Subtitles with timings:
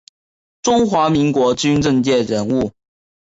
[0.63, 2.71] 中华民国军政界人物。